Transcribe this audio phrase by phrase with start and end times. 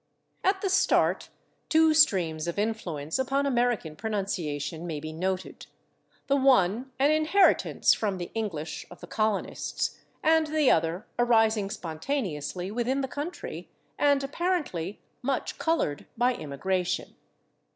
[0.43, 1.29] At the start
[1.69, 5.67] two streams of influence upon American pronunciation may be noted,
[6.25, 12.71] the one an inheritance from the English of the colonists and the other arising spontaneously
[12.71, 13.69] within the country,
[13.99, 17.15] and apparently much colored by immigration.